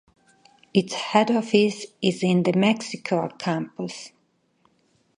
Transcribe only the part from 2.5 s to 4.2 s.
Mixcoac campus.